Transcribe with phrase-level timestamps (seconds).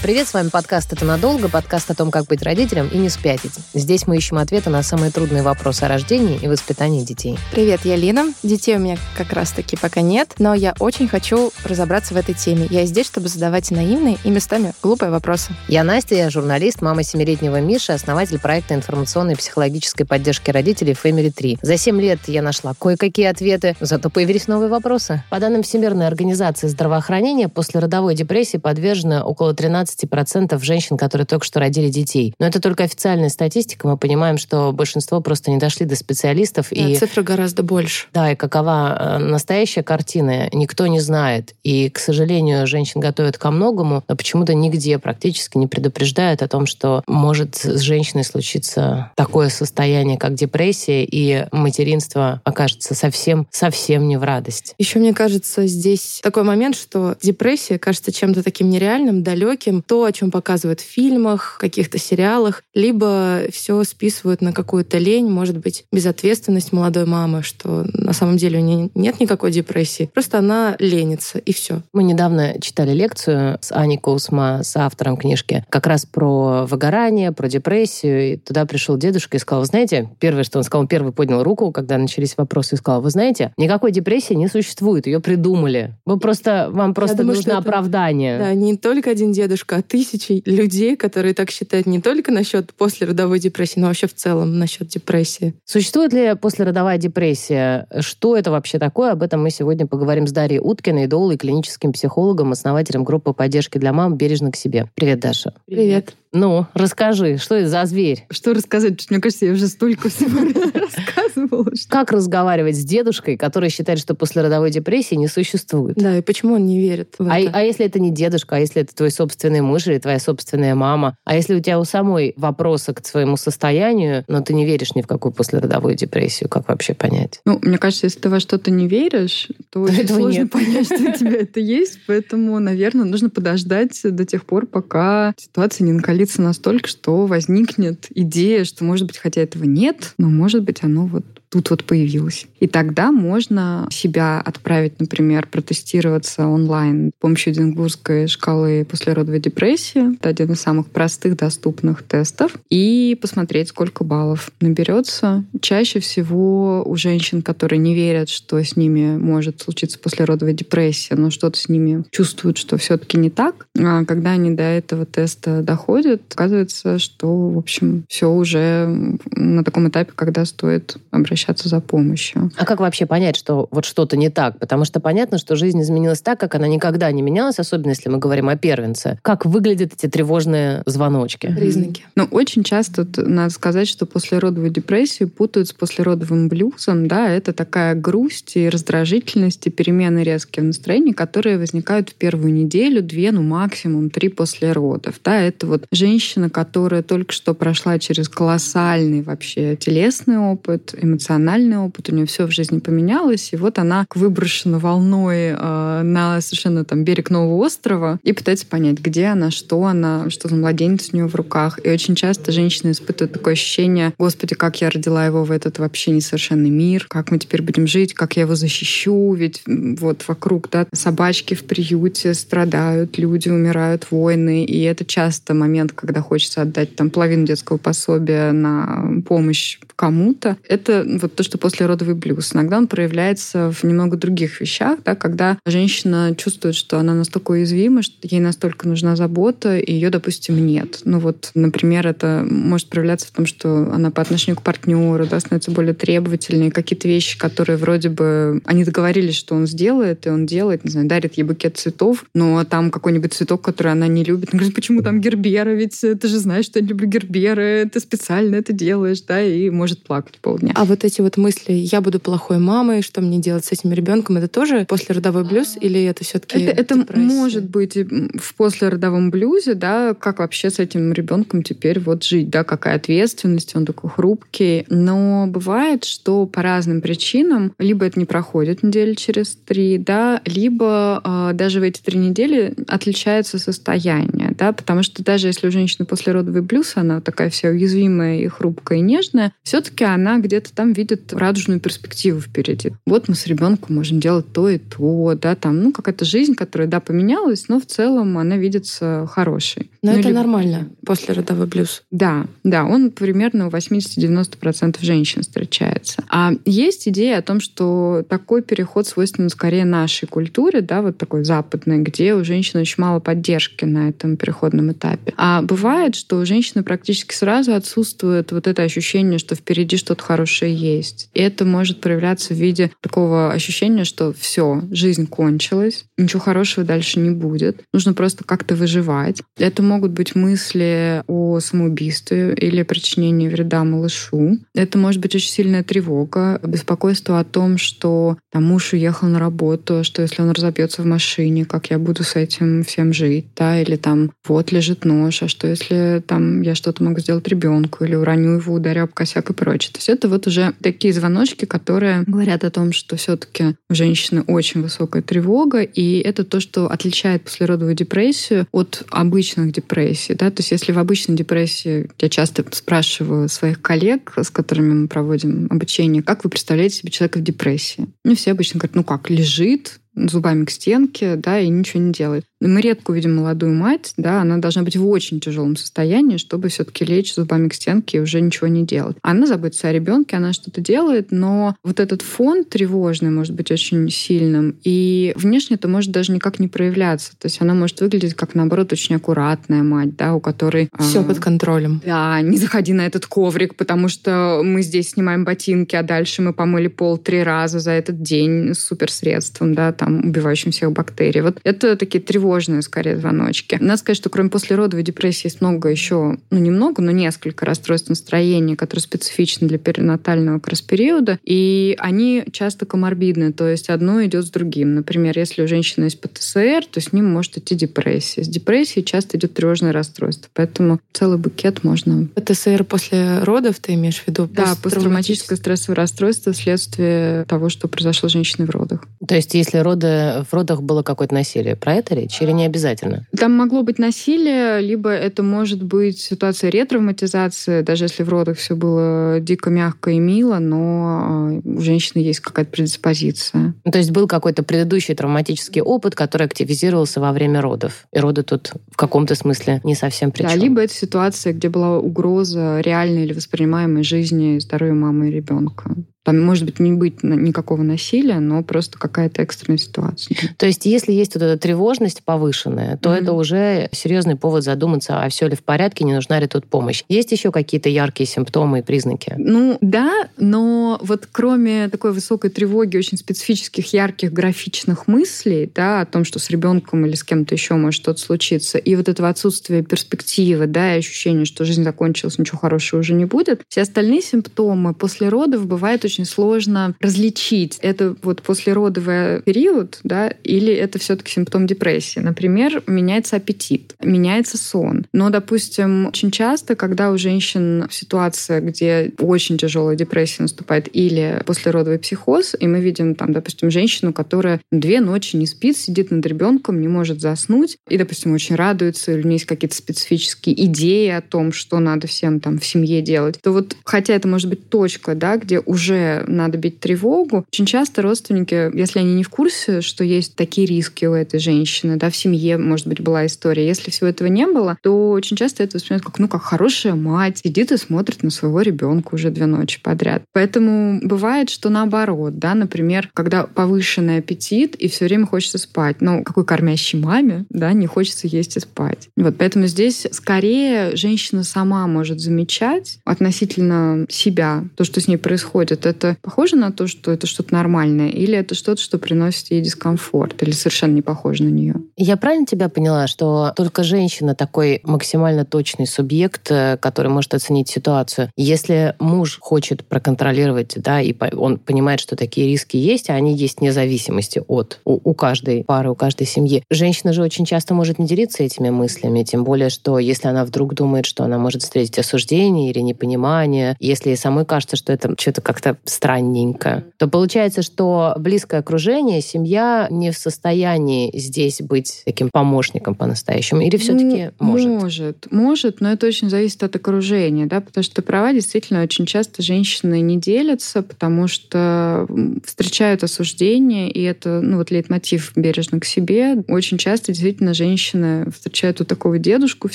[0.00, 3.54] Привет, с вами подкаст «Это надолго», подкаст о том, как быть родителем и не спятить.
[3.74, 7.36] Здесь мы ищем ответы на самые трудные вопросы о рождении и воспитании детей.
[7.50, 8.32] Привет, я Лина.
[8.44, 12.68] Детей у меня как раз-таки пока нет, но я очень хочу разобраться в этой теме.
[12.70, 15.50] Я здесь, чтобы задавать наивные и местами глупые вопросы.
[15.66, 21.32] Я Настя, я журналист, мама семилетнего Миши, основатель проекта информационной и психологической поддержки родителей Family
[21.32, 21.58] 3.
[21.60, 25.24] За 7 лет я нашла кое-какие ответы, зато появились новые вопросы.
[25.28, 31.44] По данным Всемирной организации здравоохранения, после родовой депрессии подвержено около 13 15% женщин, которые только
[31.44, 32.34] что родили детей.
[32.38, 33.86] Но это только официальная статистика.
[33.86, 36.68] Мы понимаем, что большинство просто не дошли до специалистов.
[36.70, 38.06] Да, и цифра гораздо больше.
[38.12, 41.54] Да, и какова э, настоящая картина, никто не знает.
[41.62, 46.66] И, к сожалению, женщин готовят ко многому, но почему-то нигде практически не предупреждают о том,
[46.66, 54.16] что может с женщиной случиться такое состояние, как депрессия, и материнство окажется совсем, совсем не
[54.16, 54.74] в радость.
[54.78, 60.12] Еще мне кажется, здесь такой момент, что депрессия кажется чем-то таким нереальным, далеким, то, о
[60.12, 66.72] чем показывают в фильмах, каких-то сериалах, либо все списывают на какую-то лень, может быть, безответственность
[66.72, 71.52] молодой мамы, что на самом деле у нее нет никакой депрессии, просто она ленится, и
[71.52, 71.82] все.
[71.92, 77.48] Мы недавно читали лекцию с Аней Коусма, с автором книжки, как раз про выгорание, про
[77.48, 81.12] депрессию, и туда пришел дедушка и сказал, вы знаете, первое, что он сказал, он первый
[81.12, 85.94] поднял руку, когда начались вопросы, и сказал, вы знаете, никакой депрессии не существует, ее придумали.
[86.04, 88.38] Вы просто, вам просто думаю, нужно это, оправдание.
[88.38, 92.72] Да, не только один дедушка, дедушка, а тысячи людей, которые так считают не только насчет
[92.74, 95.54] послеродовой депрессии, но вообще в целом насчет депрессии.
[95.64, 97.86] Существует ли послеродовая депрессия?
[98.00, 99.12] Что это вообще такое?
[99.12, 103.92] Об этом мы сегодня поговорим с Дарьей Уткиной, идолой, клиническим психологом, основателем группы поддержки для
[103.92, 104.88] мам «Бережно к себе».
[104.94, 105.54] Привет, Даша.
[105.66, 106.14] Привет.
[106.32, 108.26] Ну, расскажи, что это за зверь?
[108.30, 109.10] Что рассказать?
[109.10, 110.40] Мне кажется, я уже столько всего
[110.74, 111.70] рассказывала.
[111.88, 115.96] Как разговаривать с дедушкой, который считает, что послеродовой депрессии не существует?
[115.96, 117.50] Да, и почему он не верит в а, это?
[117.54, 121.16] А если это не дедушка, а если это твой собственный муж или твоя собственная мама?
[121.24, 125.02] А если у тебя у самой вопросы к своему состоянию, но ты не веришь ни
[125.02, 127.40] в какую послеродовую депрессию, как вообще понять?
[127.44, 130.52] Ну, мне кажется, если ты во что-то не веришь, то очень сложно нет.
[130.52, 132.00] понять, что у тебя это есть.
[132.06, 138.08] Поэтому, наверное, нужно подождать до тех пор, пока ситуация не накалится накалиться настолько, что возникнет
[138.10, 142.46] идея, что, может быть, хотя этого нет, но, может быть, оно вот тут вот появилось.
[142.60, 150.14] И тогда можно себя отправить, например, протестироваться онлайн с помощью Эдинбургской шкалы послеродовой депрессии.
[150.14, 152.56] Это один из самых простых доступных тестов.
[152.68, 155.44] И посмотреть, сколько баллов наберется.
[155.60, 161.30] Чаще всего у женщин, которые не верят, что с ними может случиться послеродовая депрессия, но
[161.30, 166.22] что-то с ними чувствуют, что все-таки не так, а когда они до этого теста доходят,
[166.34, 172.50] оказывается, что, в общем, все уже на таком этапе, когда стоит обращаться обращаться за помощью.
[172.56, 174.58] А как вообще понять, что вот что-то не так?
[174.58, 178.18] Потому что понятно, что жизнь изменилась так, как она никогда не менялась, особенно если мы
[178.18, 179.18] говорим о первенце.
[179.22, 181.54] Как выглядят эти тревожные звоночки?
[181.54, 182.04] Признаки.
[182.16, 187.06] Ну, очень часто надо сказать, что послеродовую депрессию путают с послеродовым блюзом.
[187.06, 192.52] Да, это такая грусть и раздражительность и перемены резкие в настроении, которые возникают в первую
[192.52, 195.20] неделю, две, ну максимум три после родов.
[195.24, 201.78] Да, это вот женщина, которая только что прошла через колоссальный вообще телесный опыт, эмоциональный эмоциональный
[201.78, 206.84] опыт, у нее все в жизни поменялось, и вот она выброшена волной э, на совершенно
[206.84, 211.16] там берег нового острова и пытается понять, где она, что она, что за младенец у
[211.16, 211.78] нее в руках.
[211.84, 216.12] И очень часто женщины испытывают такое ощущение, господи, как я родила его в этот вообще
[216.12, 220.86] несовершенный мир, как мы теперь будем жить, как я его защищу, ведь вот вокруг, да,
[220.92, 227.10] собачки в приюте страдают, люди умирают, войны, и это часто момент, когда хочется отдать там
[227.10, 230.56] половину детского пособия на помощь кому-то.
[230.68, 232.54] Это вот то, что послеродовый блюз.
[232.54, 238.02] Иногда он проявляется в немного других вещах, да, когда женщина чувствует, что она настолько уязвима,
[238.02, 241.00] что ей настолько нужна забота, и ее, допустим, нет.
[241.04, 245.40] Ну вот, например, это может проявляться в том, что она по отношению к партнеру да,
[245.40, 250.46] становится более требовательной, какие-то вещи, которые вроде бы они договорились, что он сделает, и он
[250.46, 254.50] делает, не знаю, дарит ей букет цветов, но там какой-нибудь цветок, который она не любит.
[254.52, 255.70] Она говорит, почему там гербера?
[255.70, 260.02] Ведь ты же знаешь, что я люблю герберы, ты специально это делаешь, да, и может
[260.02, 260.72] плакать полдня.
[260.74, 264.36] А вот эти вот мысли, я буду плохой мамой, что мне делать с этим ребенком,
[264.36, 270.14] это тоже послеродовой блюз или это все-таки Это, это может быть в послеродовом блюзе, да,
[270.14, 274.84] как вообще с этим ребенком теперь вот жить, да, какая ответственность, он такой хрупкий.
[274.88, 281.22] Но бывает, что по разным причинам либо это не проходит недели через три, да, либо
[281.24, 286.06] э, даже в эти три недели отличается состояние, да, потому что даже если у женщины
[286.06, 291.32] послеродовый блюз, она такая вся уязвимая и хрупкая и нежная, все-таки она где-то там видит
[291.32, 292.92] радужную перспективу впереди.
[293.06, 296.88] Вот мы с ребенком можем делать то и то, да, там, ну, какая-то жизнь, которая,
[296.88, 299.90] да, поменялась, но в целом она видится хорошей.
[300.02, 300.40] Но ну, это либо...
[300.40, 302.02] нормально, после родовой блюз.
[302.10, 306.24] Да, да, он примерно у 80-90% женщин встречается.
[306.28, 311.44] А есть идея о том, что такой переход свойственен скорее нашей культуре, да, вот такой
[311.44, 315.32] западной, где у женщин очень мало поддержки на этом переходном этапе.
[315.36, 320.74] А бывает, что у женщины практически сразу отсутствует вот это ощущение, что впереди что-то хорошее
[320.74, 320.87] есть.
[321.34, 327.20] И это может проявляться в виде такого ощущения, что все, жизнь кончилась, ничего хорошего дальше
[327.20, 327.82] не будет.
[327.92, 329.42] Нужно просто как-то выживать.
[329.58, 334.58] Это могут быть мысли о самоубийстве или причинении вреда малышу.
[334.74, 340.04] Это может быть очень сильная тревога, беспокойство о том, что там, муж уехал на работу,
[340.04, 343.96] что если он разобьется в машине, как я буду с этим всем жить, да, или
[343.96, 348.52] там вот лежит нож, а что если там я что-то могу сделать ребенку, или уроню
[348.52, 349.92] его, ударю об косяк и прочее.
[349.92, 354.42] То есть это вот уже такие звоночки, которые говорят о том, что все-таки у женщины
[354.46, 360.34] очень высокая тревога, и это то, что отличает послеродовую депрессию от обычных депрессий.
[360.34, 360.50] Да?
[360.50, 365.66] То есть если в обычной депрессии, я часто спрашиваю своих коллег, с которыми мы проводим
[365.70, 368.06] обучение, как вы представляете себе человека в депрессии?
[368.24, 372.44] Ну, все обычно говорят, ну как, лежит, зубами к стенке, да, и ничего не делает.
[372.60, 377.04] Мы редко увидим молодую мать, да, она должна быть в очень тяжелом состоянии, чтобы все-таки
[377.04, 379.16] лечь зубами к стенке и уже ничего не делать.
[379.22, 384.10] Она заботится о ребенке, она что-то делает, но вот этот фон тревожный может быть очень
[384.10, 387.32] сильным, и внешне это может даже никак не проявляться.
[387.38, 390.88] То есть она может выглядеть как, наоборот, очень аккуратная мать, да, у которой...
[390.98, 392.00] Все э, под контролем.
[392.04, 396.52] Да, не заходи на этот коврик, потому что мы здесь снимаем ботинки, а дальше мы
[396.52, 401.40] помыли пол три раза за этот день с суперсредством, да, там, убивающим всех бактерий.
[401.40, 403.78] Вот это такие тревожные скорее, звоночки.
[403.80, 408.76] Надо сказать, что кроме послеродовой депрессии есть много еще, ну, немного, но несколько расстройств настроения,
[408.76, 414.46] которые специфичны для перинатального как раз периода, и они часто коморбидны, то есть одно идет
[414.46, 414.94] с другим.
[414.94, 418.44] Например, если у женщины есть ПТСР, то с ним может идти депрессия.
[418.44, 422.28] С депрессией часто идет тревожное расстройство, поэтому целый букет можно...
[422.34, 424.48] ПТСР после родов ты имеешь в виду?
[424.52, 429.04] Да, посттравматическое стрессовое расстройство вследствие того, что произошло с женщиной в родах.
[429.28, 432.40] То есть если роды, в родах было какое-то насилие, про это речь?
[432.40, 433.26] или не обязательно?
[433.36, 438.74] Там могло быть насилие, либо это может быть ситуация ретравматизации, даже если в родах все
[438.74, 443.74] было дико мягко и мило, но а, у женщины есть какая-то предиспозиция.
[443.84, 448.06] Ну, то есть был какой-то предыдущий травматический опыт, который активизировался во время родов.
[448.12, 451.98] И роды тут в каком-то смысле не совсем при Да, либо это ситуация, где была
[451.98, 455.94] угроза реальной или воспринимаемой жизни и здоровья мамы и ребенка.
[456.28, 460.36] Там может быть не быть никакого насилия, но просто какая-то экстренная ситуация.
[460.58, 463.22] То есть, если есть вот эта тревожность повышенная, то mm-hmm.
[463.22, 467.02] это уже серьезный повод задуматься, а все ли в порядке, не нужна ли тут помощь.
[467.08, 469.36] Есть еще какие-то яркие симптомы и признаки?
[469.38, 476.04] Ну да, но вот кроме такой высокой тревоги, очень специфических, ярких, графичных мыслей, да, о
[476.04, 479.82] том, что с ребенком или с кем-то еще может что-то случиться, и вот этого отсутствия
[479.82, 484.92] перспективы, да, и ощущения, что жизнь закончилась, ничего хорошего уже не будет, все остальные симптомы
[484.92, 491.30] после родов бывают очень очень сложно различить, это вот послеродовый период, да, или это все-таки
[491.30, 492.18] симптом депрессии.
[492.18, 495.06] Например, меняется аппетит, меняется сон.
[495.12, 501.98] Но, допустим, очень часто, когда у женщин ситуация, где очень тяжелая депрессия наступает, или послеродовый
[502.00, 506.80] психоз, и мы видим там, допустим, женщину, которая две ночи не спит, сидит над ребенком,
[506.80, 511.20] не может заснуть, и, допустим, очень радуется, или у нее есть какие-то специфические идеи о
[511.20, 515.14] том, что надо всем там в семье делать, то вот, хотя это может быть точка,
[515.14, 517.44] да, где уже надо бить тревогу.
[517.52, 521.96] Очень часто родственники, если они не в курсе, что есть такие риски у этой женщины,
[521.96, 525.62] да, в семье, может быть, была история, если всего этого не было, то очень часто
[525.62, 529.46] это воспринимают как, ну, как хорошая мать, сидит и смотрит на своего ребенка уже две
[529.46, 530.22] ночи подряд.
[530.32, 535.96] Поэтому бывает, что наоборот, да, например, когда повышенный аппетит и все время хочется спать.
[536.00, 539.08] Ну, какой кормящей маме, да, не хочется есть и спать.
[539.16, 545.86] Вот, поэтому здесь скорее женщина сама может замечать относительно себя то, что с ней происходит
[545.88, 550.42] это похоже на то, что это что-то нормальное, или это что-то, что приносит ей дискомфорт,
[550.42, 551.74] или совершенно не похоже на нее?
[551.96, 557.68] Я правильно тебя поняла, что только женщина такой максимально точный субъект, э, который может оценить
[557.68, 558.30] ситуацию.
[558.36, 563.60] Если муж хочет проконтролировать, да, и он понимает, что такие риски есть, а они есть
[563.60, 566.62] вне зависимости от у, у каждой пары, у каждой семьи.
[566.70, 570.74] Женщина же очень часто может не делиться этими мыслями, тем более, что если она вдруг
[570.74, 575.40] думает, что она может встретить осуждение или непонимание, если ей самой кажется, что это что-то
[575.40, 582.94] как-то странненько, то получается, что близкое окружение, семья не в состоянии здесь быть таким помощником
[582.94, 583.62] по-настоящему?
[583.62, 584.68] Или все-таки ну, может?
[584.68, 589.42] Может, может, но это очень зависит от окружения, да, потому что права действительно очень часто
[589.42, 592.06] женщины не делятся, потому что
[592.44, 596.42] встречают осуждение, и это, ну вот лейтмотив бережно к себе.
[596.48, 599.74] Очень часто действительно женщины встречают вот такого дедушку в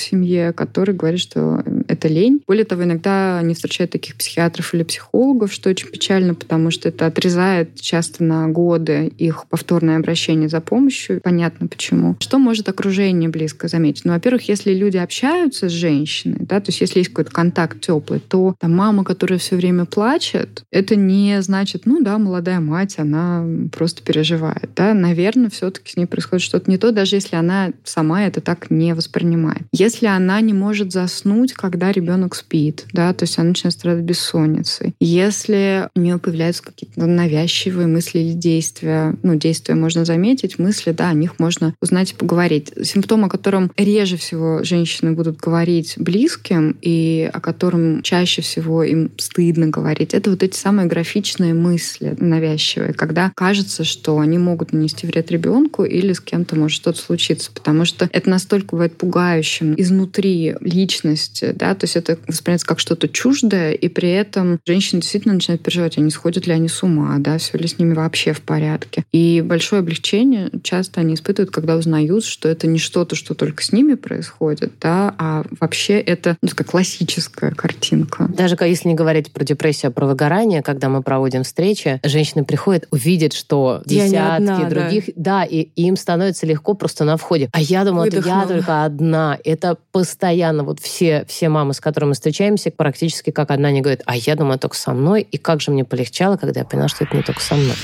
[0.00, 2.42] семье, который говорит, что это лень.
[2.46, 7.06] Более того, иногда они встречают таких психиатров или психологов, что очень печально, потому что это
[7.06, 11.20] отрезает часто на годы их повторное обращение за помощью.
[11.22, 12.16] Понятно почему.
[12.18, 14.04] Что может окружение близко заметить?
[14.04, 18.18] Ну, во-первых, если люди общаются с женщиной, да, то есть если есть какой-то контакт теплый,
[18.18, 23.46] то там мама, которая все время плачет, это не значит, ну да, молодая мать, она
[23.70, 24.70] просто переживает.
[24.74, 24.94] Да?
[24.94, 28.94] Наверное, все-таки с ней происходит что-то не то, даже если она сама это так не
[28.94, 29.62] воспринимает.
[29.70, 34.96] Если она не может заснуть, когда ребенок спит, да, то есть она начинает страдать бессонницей.
[34.98, 41.10] Если у нее появляются какие-то навязчивые мысли или действия, ну, действия можно заметить, мысли, да,
[41.10, 42.72] о них можно узнать и поговорить.
[42.82, 49.10] Симптом, о котором реже всего женщины будут говорить близким и о котором чаще всего им
[49.18, 55.06] стыдно говорить, это вот эти самые графичные мысли навязчивые, когда кажется, что они могут нанести
[55.06, 60.54] вред ребенку или с кем-то может что-то случиться, потому что это настолько бывает пугающим изнутри
[60.60, 65.62] личности, да, то есть это воспринимается как что-то чуждое, и при этом женщины действительно начинают
[65.74, 68.40] переживать, а не сходят ли они с ума, да, все ли с ними вообще в
[68.40, 69.04] порядке.
[69.12, 73.72] И большое облегчение часто они испытывают, когда узнают, что это не что-то, что только с
[73.72, 78.28] ними происходит, да, а вообще это ну, такая классическая картинка.
[78.28, 82.86] Даже если не говорить про депрессию, а про выгорание, когда мы проводим встречи, женщины приходят,
[82.90, 87.48] увидят, что десятки одна, других, да, да и, им становится легко просто на входе.
[87.52, 89.38] А я думаю, это я только одна.
[89.44, 94.02] Это постоянно вот все, все мамы, с которыми мы встречаемся, практически как одна, не говорят,
[94.06, 95.26] а я думаю, только со мной.
[95.30, 97.76] И как же мне полегчало, когда я поняла, что это не только со мной.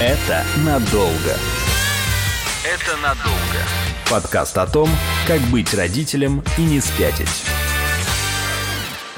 [0.00, 1.36] Это надолго.
[2.64, 3.38] Это надолго.
[4.10, 4.88] Подкаст о том,
[5.26, 7.44] как быть родителем и не спятить.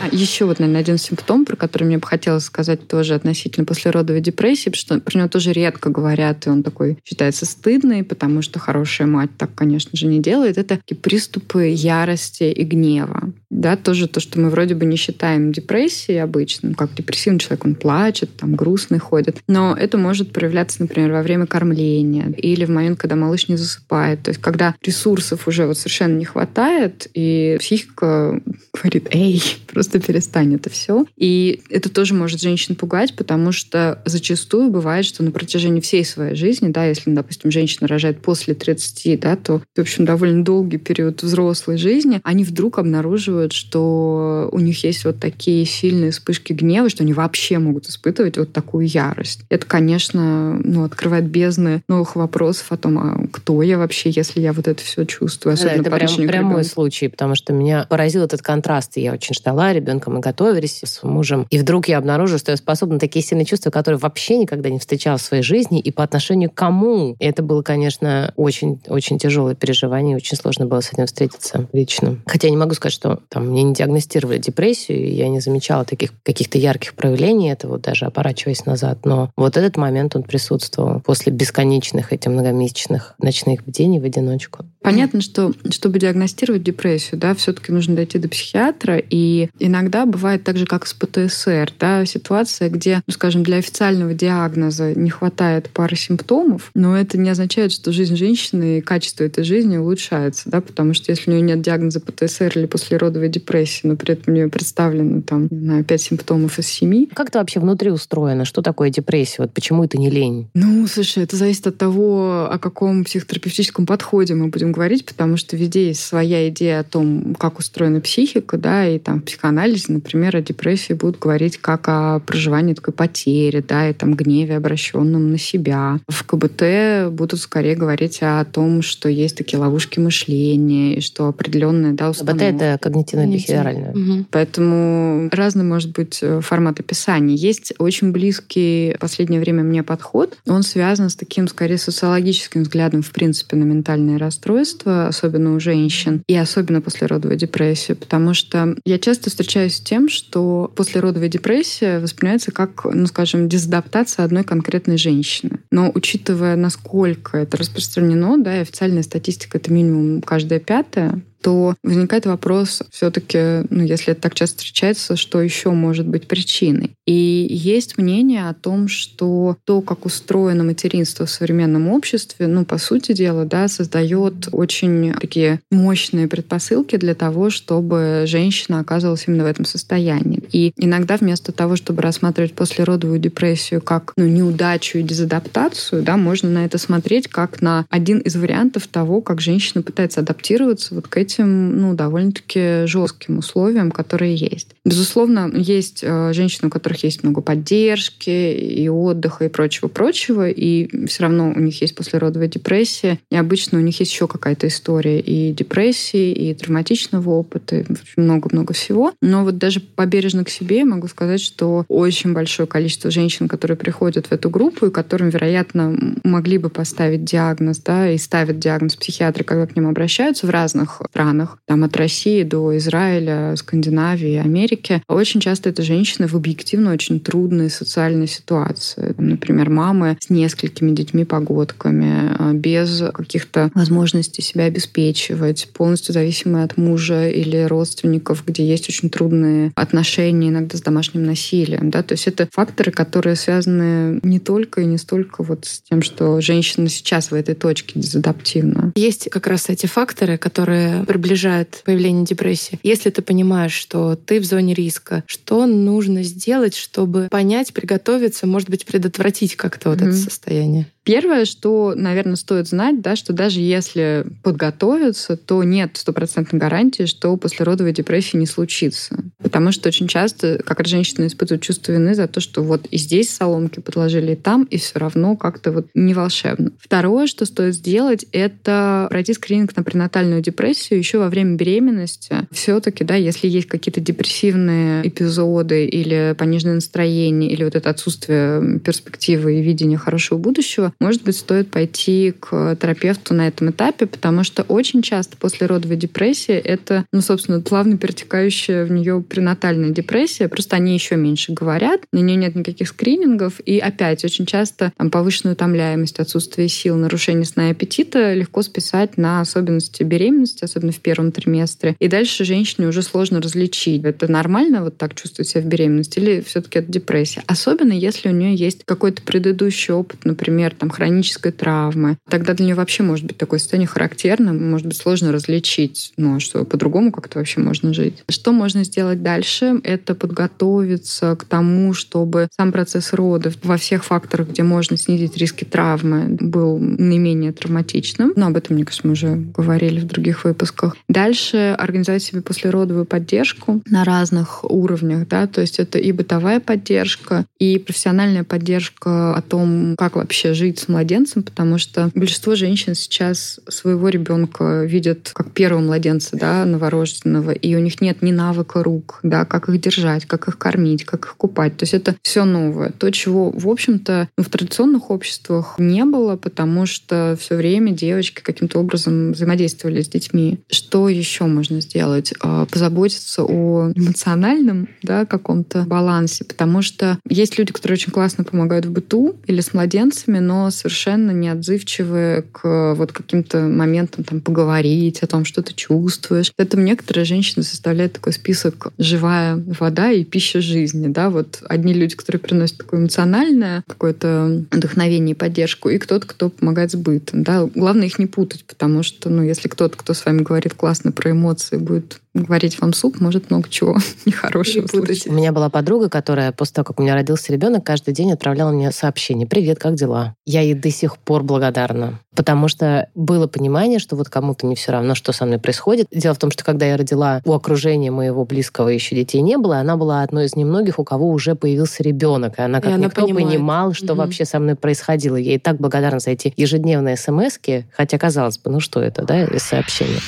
[0.04, 4.20] А еще вот, наверное, один симптом, про который мне бы хотелось сказать тоже относительно послеродовой
[4.20, 8.58] депрессии, потому что про него тоже редко говорят, и он такой считается стыдный, потому что
[8.58, 10.58] хорошая мать так, конечно же, не делает.
[10.58, 13.32] Это приступы ярости и гнева.
[13.49, 17.64] Да, тоже то, что мы вроде бы не считаем депрессией обычно, ну, как депрессивный человек,
[17.64, 19.38] он плачет, там грустный ходит.
[19.46, 24.23] Но это может проявляться, например, во время кормления или в момент, когда малыш не засыпает.
[24.25, 28.40] То есть когда ресурсов уже вот совершенно не хватает, и психика
[28.73, 29.40] говорит, эй,
[29.73, 31.06] просто перестань это все.
[31.16, 36.34] И это тоже может женщин пугать, потому что зачастую бывает, что на протяжении всей своей
[36.34, 41.22] жизни, да, если, допустим, женщина рожает после 30, да, то, в общем, довольно долгий период
[41.22, 47.02] взрослой жизни, они вдруг обнаруживают, что у них есть вот такие сильные вспышки гнева, что
[47.02, 49.42] они вообще могут испытывать вот такую ярость.
[49.48, 54.52] Это, конечно, ну, открывает бездны новых вопросов о том, а кто я вообще, если я
[54.52, 58.42] вот это все чувствую, особенно да, это прям, прямой случай, потому что меня поразил этот
[58.42, 62.52] контраст, и я очень ждала ребенка, мы готовились с мужем, и вдруг я обнаружила, что
[62.52, 66.02] я способна такие сильные чувства, которые вообще никогда не встречала в своей жизни, и по
[66.02, 67.16] отношению к кому.
[67.18, 72.18] И это было, конечно, очень-очень тяжелое переживание, очень сложно было с этим встретиться лично.
[72.26, 75.84] Хотя я не могу сказать, что там мне не диагностировали депрессию, и я не замечала
[75.84, 79.04] таких каких-то ярких проявлений этого, даже оборачиваясь назад.
[79.04, 84.64] Но вот этот момент, он присутствовал после бесконечных этих многомесячных ночных бдений в одиночку.
[84.84, 90.58] Понятно, что чтобы диагностировать депрессию, да, все-таки нужно дойти до психиатра, и иногда бывает так
[90.58, 95.96] же, как с ПТСР, да, ситуация, где, ну, скажем, для официального диагноза не хватает пары
[95.96, 100.92] симптомов, но это не означает, что жизнь женщины и качество этой жизни улучшается, да, потому
[100.92, 104.48] что если у нее нет диагноза ПТСР или послеродовой депрессии, но при этом у нее
[104.48, 107.08] представлено там, не знаю, пять симптомов из семи.
[107.14, 108.44] Как это вообще внутри устроено?
[108.44, 109.36] Что такое депрессия?
[109.38, 110.50] Вот почему это не лень?
[110.52, 115.56] Ну, слушай, это зависит от того, о каком психотерапевтическом подходе мы будем говорить, потому что
[115.56, 120.36] везде есть своя идея о том, как устроена психика, да, и там в психоанализе, например,
[120.36, 125.38] о депрессии будут говорить как о проживании такой потери, да, и там гневе, обращенном на
[125.38, 126.00] себя.
[126.08, 131.92] В КБТ будут скорее говорить о том, что есть такие ловушки мышления, и что определенные,
[131.92, 132.50] да, установки.
[132.50, 133.92] КБТ— это когнитивно-бихевиоральное.
[133.92, 134.26] Угу.
[134.30, 137.34] Поэтому разный может быть э, формат описания.
[137.34, 140.36] Есть очень близкий в последнее время мне подход.
[140.46, 144.63] Он связан с таким, скорее, социологическим взглядом, в принципе, на ментальные расстройства,
[145.09, 150.73] особенно у женщин, и особенно послеродовая депрессия, потому что я часто встречаюсь с тем, что
[150.75, 155.61] послеродовая депрессия воспринимается как, ну, скажем, дезадаптация одной конкретной женщины.
[155.71, 162.24] Но учитывая, насколько это распространено, да, и официальная статистика— это минимум каждая пятая, то возникает
[162.24, 166.92] вопрос все-таки, ну, если это так часто встречается, что еще может быть причиной.
[167.06, 172.78] И есть мнение о том, что то, как устроено материнство в современном обществе, ну, по
[172.78, 179.48] сути дела, да, создает очень такие мощные предпосылки для того, чтобы женщина оказывалась именно в
[179.48, 180.42] этом состоянии.
[180.50, 186.48] И иногда вместо того, чтобы рассматривать послеродовую депрессию как ну, неудачу и дезадаптацию, да, можно
[186.48, 191.18] на это смотреть как на один из вариантов того, как женщина пытается адаптироваться вот к
[191.18, 194.73] этим этим ну, довольно-таки жестким условиям, которые есть.
[194.84, 201.22] Безусловно, есть э, женщины, у которых есть много поддержки и отдыха и прочего-прочего, и все
[201.22, 205.52] равно у них есть послеродовая депрессия, и обычно у них есть еще какая-то история и
[205.52, 207.86] депрессии, и травматичного опыта,
[208.18, 209.14] много-много всего.
[209.22, 214.26] Но вот даже побережно к себе могу сказать, что очень большое количество женщин, которые приходят
[214.26, 219.44] в эту группу, и которым, вероятно, могли бы поставить диагноз, да, и ставят диагноз психиатры,
[219.44, 224.73] когда к ним обращаются в разных странах, там от России до Израиля, Скандинавии, Америки,
[225.08, 229.14] очень часто это женщины в объективно очень трудной социальной ситуации.
[229.18, 237.28] Например, мамы с несколькими детьми-погодками, а, без каких-то возможностей себя обеспечивать, полностью зависимые от мужа
[237.28, 241.90] или родственников, где есть очень трудные отношения иногда с домашним насилием.
[241.90, 242.02] Да?
[242.02, 246.40] То есть это факторы, которые связаны не только и не столько вот с тем, что
[246.40, 248.92] женщина сейчас в этой точке дезадаптивна.
[248.96, 252.78] Есть как раз эти факторы, которые приближает появление депрессии.
[252.82, 258.71] Если ты понимаешь, что ты в зоне риска, что нужно сделать, чтобы понять, приготовиться, может
[258.71, 260.09] быть, предотвратить как-то вот mm-hmm.
[260.09, 260.87] это состояние?
[261.04, 267.37] Первое, что, наверное, стоит знать, да, что даже если подготовиться, то нет стопроцентной гарантии, что
[267.37, 269.23] послеродовой депрессии не случится.
[269.42, 272.96] Потому что очень часто как раз женщины испытывают чувство вины за то, что вот и
[272.96, 276.73] здесь соломки подложили, и там, и все равно как-то вот не волшебно.
[276.80, 282.49] Второе, что стоит сделать, это пройти скрининг на пренатальную депрессию еще во время беременности.
[282.50, 289.59] Все-таки, да, если есть какие-то депрессивные эпизоды или пониженное настроение, или вот это отсутствие перспективы
[289.59, 294.62] и видения хорошего будущего, может быть, стоит пойти к терапевту на этом этапе, потому что
[294.62, 300.76] очень часто после родовой депрессии это, ну, собственно, плавно перетекающая в нее пренатальная депрессия, просто
[300.76, 305.54] они еще меньше говорят, на нее нет никаких скринингов, и опять очень часто там, повышенную
[305.54, 311.33] утомляемость, отсутствие сил, нарушение сна и аппетита легко списать на особенности беременности, особенно в первом
[311.33, 311.96] триместре.
[311.98, 316.40] И дальше женщине уже сложно различить, это нормально вот так чувствовать себя в беременности или
[316.40, 317.42] все-таки это депрессия.
[317.46, 322.18] Особенно если у нее есть какой-то предыдущий опыт, например, там, хронической травмы.
[322.29, 326.40] Тогда для нее вообще может быть такое состояние характерным, может быть сложно различить, ну, а
[326.40, 328.23] что по-другому как-то вообще можно жить.
[328.29, 329.81] Что можно сделать дальше?
[329.83, 335.64] Это подготовиться к тому, чтобы сам процесс родов во всех факторах, где можно снизить риски
[335.64, 338.35] травмы, был наименее травматичным.
[338.37, 340.97] Но об этом, мне кажется, мы уже говорили в других выпусках.
[341.09, 347.47] Дальше организовать себе послеродовую поддержку на разных уровнях, да, то есть это и бытовая поддержка,
[347.59, 352.94] и профессиональная поддержка о том, как вообще жить жить с младенцем, потому что большинство женщин
[352.94, 358.82] сейчас своего ребенка видят как первого младенца, да, новорожденного, и у них нет ни навыка
[358.82, 361.76] рук, да, как их держать, как их кормить, как их купать.
[361.76, 362.90] То есть это все новое.
[362.90, 368.42] То, чего, в общем-то, ну, в традиционных обществах не было, потому что все время девочки
[368.42, 370.58] каким-то образом взаимодействовали с детьми.
[370.70, 372.34] Что еще можно сделать?
[372.40, 378.87] А, позаботиться о эмоциональном да, каком-то балансе, потому что есть люди, которые очень классно помогают
[378.87, 385.27] в быту или с младенцами, но совершенно неотзывчивые к вот каким-то моментам там поговорить о
[385.27, 386.53] том, что ты чувствуешь.
[386.57, 391.09] Это некоторые женщины составляют такой список «живая вода и пища жизни».
[391.09, 391.31] Да?
[391.31, 396.92] Вот одни люди, которые приносят такое эмоциональное какое-то вдохновение и поддержку, и кто-то, кто помогает
[396.92, 397.42] с бытом.
[397.42, 397.66] Да?
[397.74, 401.31] Главное их не путать, потому что ну, если кто-то, кто с вами говорит классно про
[401.31, 405.31] эмоции, будет варить вам суп может много чего нехорошего случиться.
[405.31, 408.73] У меня была подруга, которая после того, как у меня родился ребенок, каждый день отправляла
[408.73, 409.47] мне сообщение.
[409.47, 412.18] «Привет, как дела?» Я ей до сих пор благодарна.
[412.35, 416.09] Потому что было понимание, что вот кому-то не все равно, что со мной происходит.
[416.11, 419.79] Дело в том, что когда я родила, у окружения моего близкого еще детей не было,
[419.79, 422.59] она была одной из немногих, у кого уже появился ребенок.
[422.59, 424.23] И она как и никто она понимала, что угу.
[424.23, 425.37] вообще со мной происходило.
[425.37, 427.59] Я ей так благодарна за эти ежедневные смс
[427.92, 430.20] хотя, казалось бы, ну что это, да, из сообщения.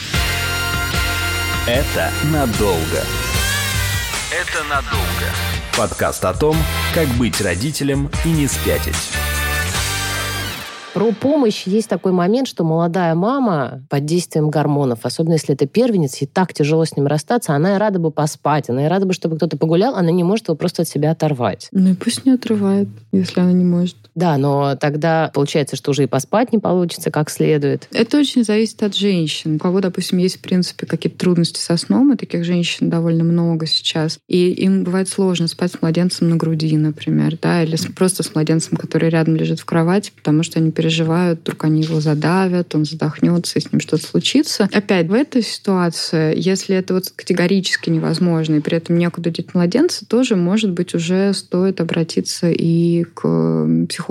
[1.68, 3.02] Это надолго.
[4.31, 5.26] Это надолго.
[5.76, 6.55] Подкаст о том,
[6.94, 8.94] как быть родителем и не спятить.
[10.94, 16.22] Про помощь есть такой момент, что молодая мама под действием гормонов, особенно если это первенец,
[16.22, 19.12] и так тяжело с ним расстаться, она и рада бы поспать, она и рада бы,
[19.12, 21.66] чтобы кто-то погулял, она не может его просто от себя оторвать.
[21.72, 23.96] Ну и пусть не отрывает, если она не может.
[24.16, 27.87] Да, но тогда получается, что уже и поспать не получится как следует.
[27.92, 29.57] Это очень зависит от женщин.
[29.57, 33.66] У кого, допустим, есть, в принципе, какие-то трудности со сном, и таких женщин довольно много
[33.66, 34.18] сейчас.
[34.26, 38.79] И им бывает сложно спать с младенцем на груди, например, да, или просто с младенцем,
[38.79, 43.59] который рядом лежит в кровати, потому что они переживают, вдруг они его задавят, он задохнется,
[43.59, 44.70] и с ним что-то случится.
[44.72, 50.07] Опять, в этой ситуации, если это вот категорически невозможно, и при этом некуда деть младенца,
[50.07, 54.06] тоже, может быть, уже стоит обратиться и к психологу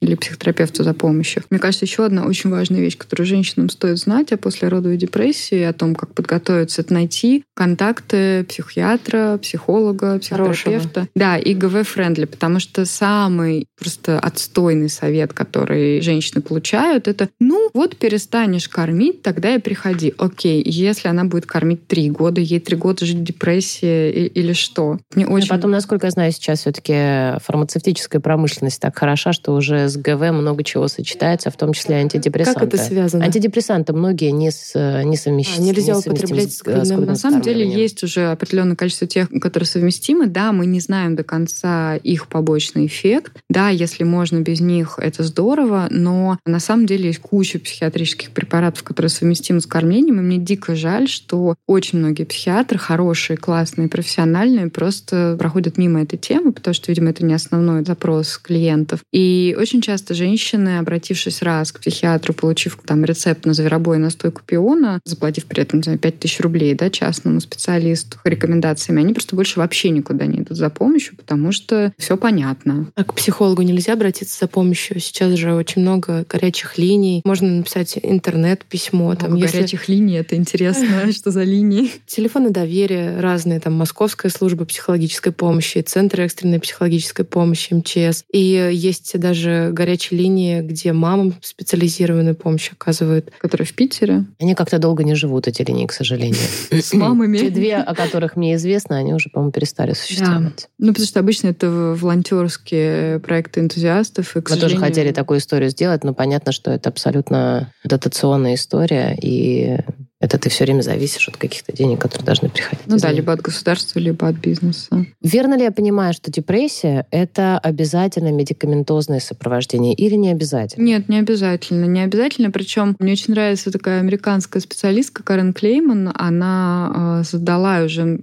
[0.00, 1.42] или психотерапевту за помощью.
[1.50, 5.72] Мне кажется, еще одна очень важная вещь, которую женщинам стоит знать о послеродовой депрессии, о
[5.72, 10.88] том, как подготовиться, это найти контакты психиатра, психолога, психотерапевта.
[10.88, 11.08] Хорошего.
[11.14, 17.96] Да, и ГВ-friendly, потому что самый просто отстойный совет, который женщины получают, это ну вот
[17.96, 20.14] перестанешь кормить, тогда и приходи.
[20.18, 24.98] Окей, если она будет кормить три года, ей три года жить в депрессии или что?
[25.14, 25.46] Мне очень...
[25.46, 30.30] И потом, насколько я знаю, сейчас все-таки фармацевтическая промышленность так хороша, что уже с ГВ
[30.32, 32.60] много чего сочетается, в том числе антидепрессанты.
[32.60, 33.24] Как это связано?
[33.24, 35.64] Антидепрессанты многие не, с, не совмещены.
[35.64, 39.66] А, нельзя не употреблять с, с, На самом деле есть уже определенное количество тех, которые
[39.66, 40.26] совместимы.
[40.26, 43.42] Да, мы не знаем до конца их побочный эффект.
[43.48, 48.82] Да, если можно без них, это здорово, но на самом деле есть куча психиатрических препаратов,
[48.82, 54.70] которые совместимы с кормлением, и мне дико жаль, что очень многие психиатры, хорошие, классные, профессиональные,
[54.70, 59.00] просто проходят мимо этой темы, потому что, видимо, это не основной запрос клиентов.
[59.12, 59.17] И
[59.58, 65.46] очень часто женщины, обратившись раз к психиатру, получив там рецепт на зверобой настойку пиона, заплатив
[65.46, 69.90] при этом, не знаю, 5 тысяч рублей да, частному специалисту рекомендациями, они просто больше вообще
[69.90, 72.90] никуда не идут за помощью, потому что все понятно.
[72.94, 75.00] А к психологу нельзя обратиться за помощью?
[75.00, 77.22] Сейчас же очень много горячих линий.
[77.24, 79.14] Можно написать интернет-письмо.
[79.14, 79.58] Там, если...
[79.58, 81.12] горячих линий, это интересно.
[81.12, 81.90] Что за линии?
[82.06, 83.60] Телефоны доверия разные.
[83.60, 88.24] Там Московская служба психологической помощи, Центр экстренной психологической помощи, МЧС.
[88.32, 93.30] И есть даже горячие линии, где мамам специализированную помощь оказывают.
[93.38, 94.24] Которые в Питере?
[94.38, 96.36] Они как-то долго не живут, эти линии, к сожалению.
[96.70, 97.38] С мамами?
[97.38, 100.68] Те две, о которых мне известно, они уже, по-моему, перестали существовать.
[100.78, 104.34] Ну, потому что обычно это волонтерские проекты энтузиастов.
[104.34, 109.78] Мы тоже хотели такую историю сделать, но понятно, что это абсолютно дотационная история, и
[110.20, 112.86] это ты все время зависишь от каких-то денег, которые должны приходить.
[112.86, 115.06] Ну да, либо от государства, либо от бизнеса.
[115.22, 120.84] Верно ли я понимаю, что депрессия— это обязательно медикаментозное сопровождение или не обязательно?
[120.84, 121.84] Нет, не обязательно.
[121.84, 122.50] Не обязательно.
[122.50, 126.12] Причем мне очень нравится такая американская специалистка Карен Клейман.
[126.14, 128.18] Она э, задала уже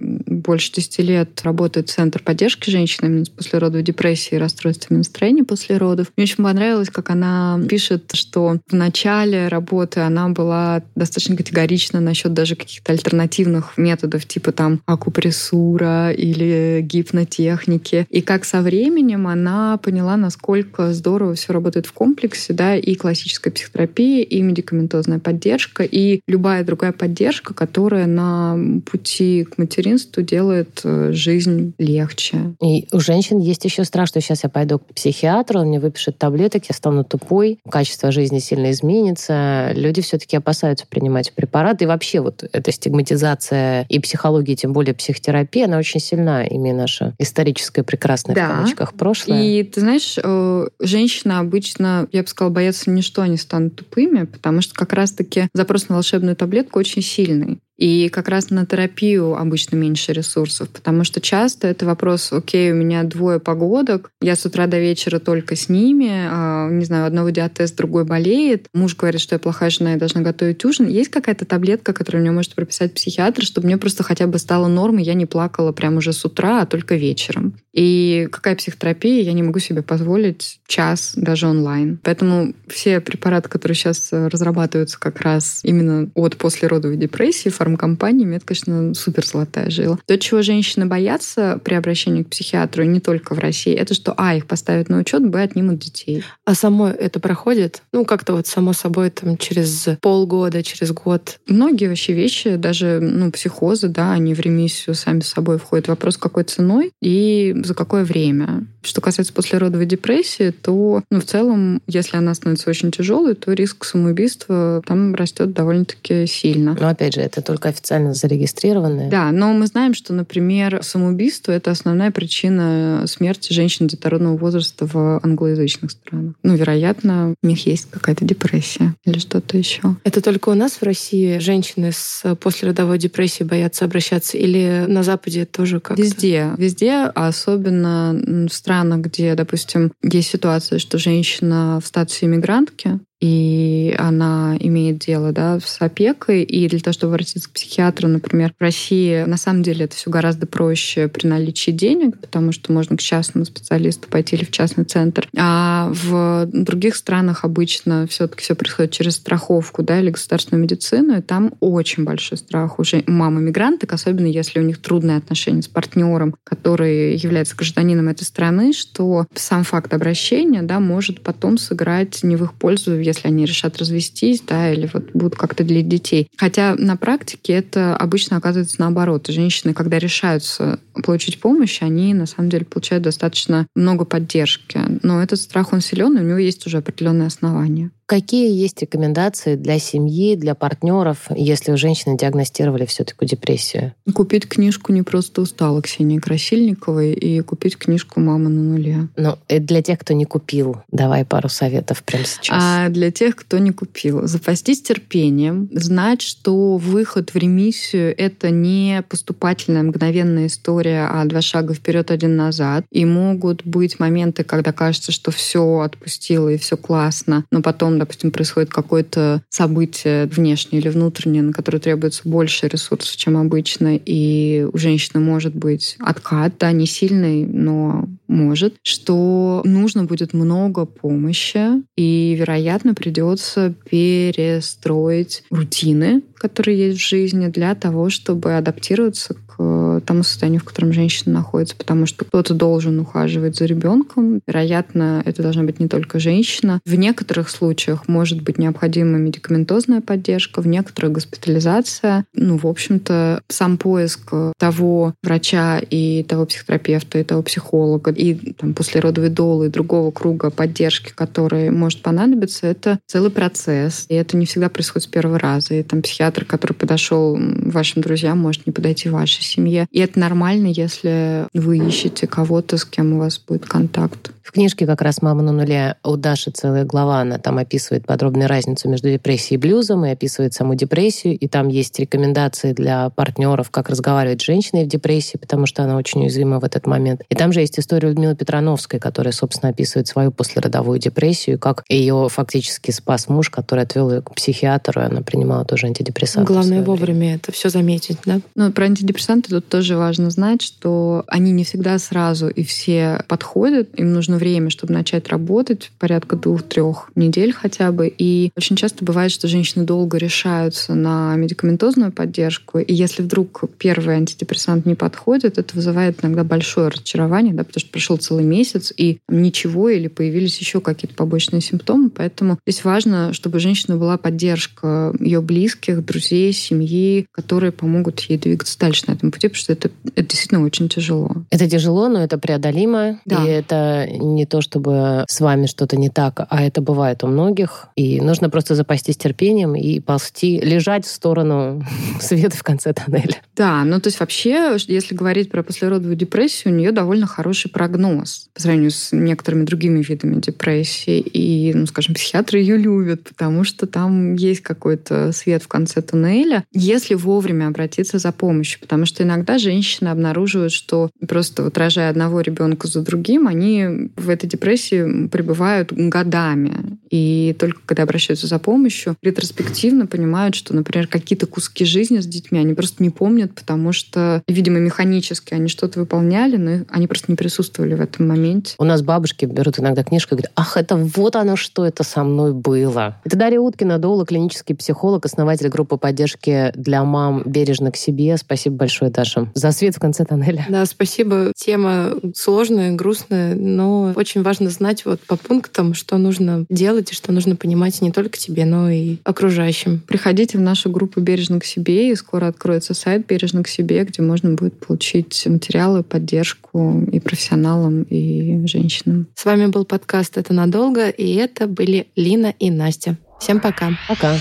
[0.46, 5.76] больше 10 лет работает Центр поддержки женщин именно с послеродовой депрессией и расстройствами настроения после
[5.76, 6.06] родов.
[6.16, 12.32] Мне очень понравилось, как она пишет, что в начале работы она была достаточно категорична насчет
[12.32, 18.06] даже каких-то альтернативных методов, типа там акупрессура или гипнотехники.
[18.08, 23.50] И как со временем она поняла, насколько здорово все работает в комплексе, да, и классическая
[23.50, 31.12] психотерапия, и медикаментозная поддержка, и любая другая поддержка, которая на пути к материнству делает э,
[31.12, 32.54] жизнь легче.
[32.62, 36.18] И у женщин есть еще страх, что сейчас я пойду к психиатру, он мне выпишет
[36.18, 39.72] таблеток, я стану тупой, качество жизни сильно изменится.
[39.72, 41.84] Люди все-таки опасаются принимать препараты.
[41.84, 47.14] И вообще вот эта стигматизация и психология, тем более психотерапия, она очень сильна, имея наше
[47.18, 48.46] историческое прекрасное да.
[48.46, 49.42] в кавычках прошлое.
[49.42, 54.24] И ты знаешь, э, женщины обычно, я бы сказала, боятся ни что они станут тупыми,
[54.24, 57.58] потому что как раз-таки запрос на волшебную таблетку очень сильный.
[57.76, 62.74] И как раз на терапию обычно меньше ресурсов, потому что часто это вопрос, окей, у
[62.74, 67.30] меня двое погодок, я с утра до вечера только с ними, а, не знаю, одного
[67.30, 70.88] диатез, другой болеет, муж говорит, что я плохая жена, я должна готовить ужин.
[70.88, 75.02] Есть какая-то таблетка, которую мне может прописать психиатр, чтобы мне просто хотя бы стало нормой,
[75.02, 77.54] я не плакала прямо уже с утра, а только вечером.
[77.72, 79.22] И какая психотерапия?
[79.22, 81.98] Я не могу себе позволить час даже онлайн.
[82.02, 88.94] Поэтому все препараты, которые сейчас разрабатываются как раз именно от послеродовой депрессии фармкомпаниями, это, конечно,
[88.94, 89.98] супер золотая жила.
[90.06, 94.36] То, чего женщины боятся при обращении к психиатру не только в России, это что, а,
[94.36, 96.24] их поставят на учет, б, отнимут детей.
[96.44, 97.82] А само это проходит?
[97.92, 101.38] Ну, как-то вот само собой там через полгода, через год?
[101.46, 105.88] Многие вообще вещи, даже ну, психозы, да, они в ремиссию сами с собой входят.
[105.88, 108.66] Вопрос, какой ценой и за какое время.
[108.86, 113.84] Что касается послеродовой депрессии, то ну, в целом, если она становится очень тяжелой, то риск
[113.84, 116.76] самоубийства там растет довольно-таки сильно.
[116.78, 119.10] Но опять же, это только официально зарегистрированное.
[119.10, 125.20] Да, но мы знаем, что, например, самоубийство это основная причина смерти женщин детородного возраста в
[125.22, 126.34] англоязычных странах.
[126.44, 129.96] Ну, вероятно, у них есть какая-то депрессия или что-то еще.
[130.04, 135.44] Это только у нас в России женщины с послеродовой депрессией боятся обращаться или на Западе
[135.44, 136.00] тоже как-то?
[136.00, 136.52] Везде.
[136.56, 138.14] Везде, а особенно
[138.48, 145.32] в странах, где, допустим, есть ситуация, что женщина в статусе иммигрантки, и она имеет дело
[145.32, 149.62] да, с опекой, и для того, чтобы обратиться к психиатру, например, в России на самом
[149.62, 154.36] деле это все гораздо проще при наличии денег, потому что можно к частному специалисту пойти
[154.36, 155.28] или в частный центр.
[155.36, 161.22] А в других странах обычно все-таки все происходит через страховку да, или государственную медицину, и
[161.22, 166.34] там очень большой страх уже мамы мигранток, особенно если у них трудные отношения с партнером,
[166.44, 172.44] который является гражданином этой страны, что сам факт обращения да, может потом сыграть не в
[172.44, 176.28] их пользу если они решат развестись, да, или вот будут как-то для детей.
[176.36, 179.26] Хотя на практике это обычно оказывается наоборот.
[179.28, 184.80] Женщины, когда решаются получить помощь, они на самом деле получают достаточно много поддержки.
[185.02, 187.90] Но этот страх, он силен, и у него есть уже определенные основания.
[188.06, 193.94] Какие есть рекомендации для семьи, для партнеров, если у женщины диагностировали все-таки депрессию?
[194.14, 199.08] Купить книжку «Не просто устала» Ксении Красильниковой и купить книжку «Мама на нуле».
[199.16, 202.48] Ну, и для тех, кто не купил, давай пару советов прямо сейчас.
[202.50, 209.02] А для тех, кто не купил, запастись терпением, знать, что выход в ремиссию— это не
[209.08, 212.84] поступательная мгновенная история, а два шага вперед, один назад.
[212.92, 218.30] И могут быть моменты, когда кажется, что все отпустило и все классно, но потом допустим,
[218.30, 224.76] происходит какое-то событие внешнее или внутреннее, на которое требуется больше ресурсов, чем обычно, и у
[224.76, 232.36] женщины может быть откат, да, не сильный, но может, что нужно будет много помощи, и,
[232.38, 240.60] вероятно, придется перестроить рутины, которые есть в жизни, для того, чтобы адаптироваться к тому состоянию,
[240.60, 244.40] в котором женщина находится, потому что кто-то должен ухаживать за ребенком.
[244.46, 246.80] Вероятно, это должна быть не только женщина.
[246.84, 252.26] В некоторых случаях может быть необходима медикаментозная поддержка, в некоторых госпитализация.
[252.34, 258.74] Ну, в общем-то, сам поиск того врача и того психотерапевта, и того психолога, и там,
[258.74, 264.06] послеродовой долы, и другого круга поддержки, который может понадобиться, это целый процесс.
[264.08, 265.74] И это не всегда происходит с первого раза.
[265.74, 269.86] И там психиатр, который подошел вашим друзьям, может не подойти вашей семье.
[269.90, 274.30] И это нормально, если вы ищете кого-то, с кем у вас будет контакт.
[274.46, 278.48] В книжке как раз «Мама на нуле» у Даши целая глава, она там описывает подробную
[278.48, 283.70] разницу между депрессией и блюзом, и описывает саму депрессию, и там есть рекомендации для партнеров,
[283.70, 287.22] как разговаривать с женщиной в депрессии, потому что она очень уязвима в этот момент.
[287.28, 292.28] И там же есть история Людмилы Петрановской, которая, собственно, описывает свою послеродовую депрессию, как ее
[292.30, 296.52] фактически спас муж, который отвел ее к психиатру, и она принимала тоже антидепрессанты.
[296.52, 297.34] Главное вовремя время.
[297.34, 298.40] это все заметить, да?
[298.54, 303.88] Ну, про антидепрессанты тут тоже важно знать, что они не всегда сразу и все подходят.
[303.98, 308.12] Им нужно время, чтобы начать работать, порядка двух-трех недель хотя бы.
[308.16, 312.78] И очень часто бывает, что женщины долго решаются на медикаментозную поддержку.
[312.78, 317.90] И если вдруг первый антидепрессант не подходит, это вызывает иногда большое разочарование, да, потому что
[317.90, 322.10] прошел целый месяц, и ничего, или появились еще какие-то побочные симптомы.
[322.10, 328.38] Поэтому здесь важно, чтобы у женщины была поддержка ее близких, друзей, семьи, которые помогут ей
[328.38, 331.30] двигаться дальше на этом пути, потому что это, это действительно очень тяжело.
[331.50, 333.20] Это тяжело, но это преодолимо.
[333.24, 333.44] Да.
[333.44, 337.88] И это не то, чтобы с вами что-то не так, а это бывает у многих.
[337.96, 341.84] И нужно просто запастись терпением и ползти, лежать в сторону
[342.20, 343.36] света в конце тоннеля.
[343.56, 348.48] Да, ну то есть вообще, если говорить про послеродовую депрессию, у нее довольно хороший прогноз
[348.54, 351.18] по сравнению с некоторыми другими видами депрессии.
[351.18, 356.64] И, ну, скажем, психиатры ее любят, потому что там есть какой-то свет в конце туннеля,
[356.72, 358.80] если вовремя обратиться за помощью.
[358.80, 364.30] Потому что иногда женщины обнаруживают, что просто вот рожая одного ребенка за другим, они в
[364.30, 366.98] этой депрессии пребывают годами.
[367.10, 372.58] И только когда обращаются за помощью, ретроспективно понимают, что, например, какие-то куски жизни с детьми
[372.58, 377.36] они просто не помнят, потому что, видимо, механически они что-то выполняли, но они просто не
[377.36, 378.74] присутствовали в этом моменте.
[378.78, 382.24] У нас бабушки берут иногда книжку и говорят, ах, это вот оно, что это со
[382.24, 383.20] мной было.
[383.24, 388.36] Это Дарья Уткина, доула, клинический психолог, основатель группы поддержки для мам «Бережно к себе».
[388.36, 390.66] Спасибо большое, Даша, за свет в конце тоннеля.
[390.68, 391.52] Да, спасибо.
[391.56, 397.32] Тема сложная, грустная, но очень важно знать вот по пунктам, что нужно делать и что
[397.32, 400.00] нужно понимать не только тебе, но и окружающим.
[400.06, 404.22] Приходите в нашу группу «Бережно к себе», и скоро откроется сайт «Бережно к себе», где
[404.22, 409.26] можно будет получить материалы, поддержку и профессионалам, и женщинам.
[409.34, 413.16] С вами был подкаст «Это надолго», и это были Лина и Настя.
[413.40, 413.98] Всем пока.
[414.08, 414.36] Пока.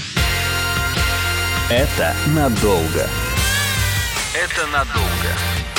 [1.70, 3.08] Это надолго.
[4.46, 5.02] Это надолго.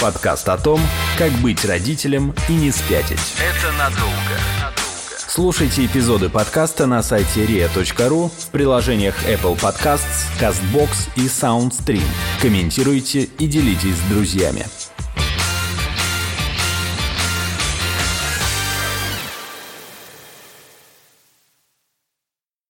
[0.00, 0.80] Подкаст о том,
[1.16, 3.20] как быть родителем и не спятить.
[3.38, 4.74] Это надолго.
[5.28, 12.02] Слушайте эпизоды подкаста на сайте ria.ru в приложениях Apple Podcasts, CastBox и SoundStream.
[12.42, 14.66] Комментируйте и делитесь с друзьями.